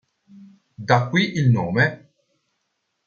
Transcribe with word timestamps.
Da 0.79 0.97
qui 1.11 1.23
il 1.35 1.51
nome. 1.51 1.85